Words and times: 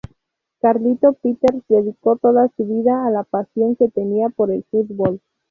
Carlito 0.61 1.13
Peters 1.13 1.61
dedicó 1.67 2.15
toda 2.15 2.49
su 2.57 2.65
vida 2.65 3.05
a 3.05 3.11
la 3.11 3.21
pasión 3.23 3.75
que 3.75 3.87
tenía 3.87 4.29
por 4.29 4.51
el 4.51 4.63
fútbol. 4.63 5.21